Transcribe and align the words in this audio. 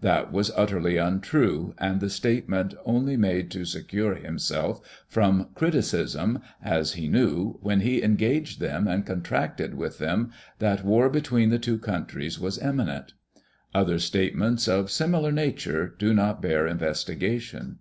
That 0.00 0.30
was 0.30 0.52
utterly 0.54 0.96
untrue, 0.96 1.74
and 1.76 1.98
the 2.00 2.08
statement 2.08 2.72
only 2.84 3.16
made 3.16 3.50
to 3.50 3.64
secure 3.64 4.14
himself 4.14 4.80
from 5.08 5.48
criticism, 5.56 6.38
as 6.64 6.92
he 6.92 7.08
knew, 7.08 7.58
when 7.62 7.80
he 7.80 8.00
engaged 8.00 8.60
them 8.60 8.86
and 8.86 9.04
contracted 9.04 9.74
with 9.74 9.98
them, 9.98 10.30
that 10.60 10.84
war 10.84 11.10
between 11.10 11.50
the 11.50 11.58
two 11.58 11.78
countries 11.80 12.38
was 12.38 12.58
imminent. 12.62 13.14
Other 13.74 13.98
statements, 13.98 14.68
of 14.68 14.88
similar 14.88 15.32
nature, 15.32 15.92
do 15.98 16.14
not 16.14 16.40
bear 16.40 16.64
investigation. 16.64 17.80